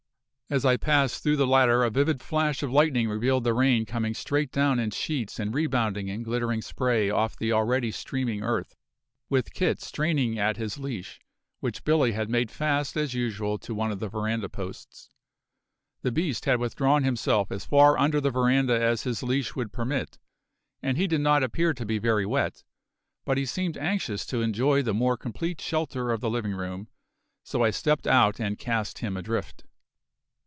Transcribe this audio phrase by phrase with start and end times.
[0.51, 4.13] As I passed through the latter a vivid flash of lightning revealed the rain coming
[4.13, 8.75] straight down in sheets and rebounding in glittering spray off the already streaming earth,
[9.29, 11.21] with Kit straining at his leash,
[11.61, 15.09] which Billy had made fast as usual to one of the veranda posts.
[16.01, 20.19] The beast had withdrawn himself as far under the veranda as his leash would permit,
[20.83, 22.65] and he did not appear to be very wet;
[23.23, 26.89] but he seemed anxious to enjoy the more complete shelter of the living room,
[27.41, 29.63] so I stepped out and cast him adrift.